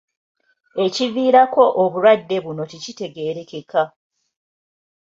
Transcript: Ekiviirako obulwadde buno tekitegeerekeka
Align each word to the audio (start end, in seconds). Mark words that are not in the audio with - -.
Ekiviirako 0.85 1.63
obulwadde 1.83 2.37
buno 2.45 2.63
tekitegeerekeka 2.71 3.83